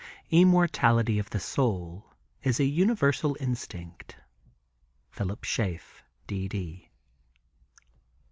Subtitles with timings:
[0.31, 4.15] Immortality of the soul is an universal instinct.
[5.15, 5.37] _Phil.
[5.45, 6.47] Schaff, D.
[6.47, 6.89] D.